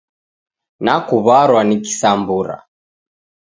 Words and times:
Nakuw'arwa 0.83 1.61
ni 1.67 1.75
kisambura. 1.85 2.55